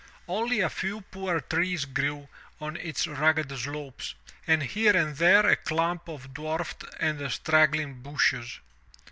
[0.27, 2.27] Only a few poor trees grew
[2.59, 4.15] on its rugged slopes,
[4.47, 8.61] and here and there a clump of dwarfed and straggling bushes.